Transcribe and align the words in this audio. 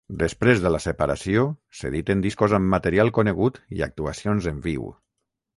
Després 0.21 0.61
de 0.61 0.69
la 0.75 0.79
separació 0.85 1.43
s'editen 1.81 2.25
discos 2.25 2.57
amb 2.59 2.71
material 2.77 3.15
conegut 3.19 3.63
i 3.81 3.87
actuacions 3.91 4.53
en 4.55 4.65
viu. 4.69 4.91